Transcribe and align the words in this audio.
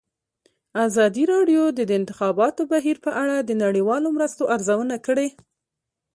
ازادي 0.85 1.23
راډیو 1.33 1.63
د 1.77 1.79
د 1.89 1.91
انتخاباتو 1.99 2.61
بهیر 2.71 2.97
په 3.05 3.11
اړه 3.21 3.35
د 3.41 3.51
نړیوالو 3.63 4.07
مرستو 4.15 4.43
ارزونه 4.55 4.95
کړې. 5.05 5.27